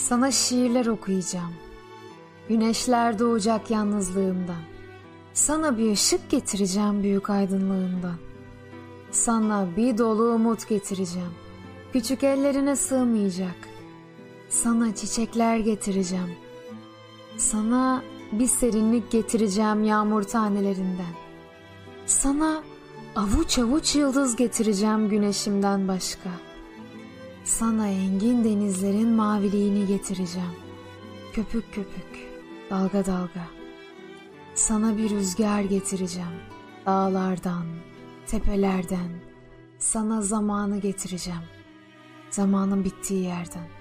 [0.00, 1.52] Sana şiirler okuyacağım.
[2.48, 4.62] Güneşler doğacak yalnızlığımdan.
[5.34, 8.16] Sana bir ışık getireceğim büyük aydınlığımdan.
[9.10, 11.32] Sana bir dolu umut getireceğim.
[11.92, 13.56] Küçük ellerine sığmayacak.
[14.48, 16.30] Sana çiçekler getireceğim.
[17.36, 21.14] Sana bir serinlik getireceğim yağmur tanelerinden.
[22.06, 22.62] Sana
[23.16, 26.30] avuç avuç yıldız getireceğim güneşimden başka.
[27.44, 30.54] Sana engin denizlerin maviliğini getireceğim.
[31.32, 32.28] Köpük köpük,
[32.70, 33.46] dalga dalga.
[34.54, 36.40] Sana bir rüzgar getireceğim.
[36.86, 37.66] Dağlardan,
[38.26, 39.10] tepelerden.
[39.78, 41.42] Sana zamanı getireceğim.
[42.30, 43.79] Zamanın bittiği yerden.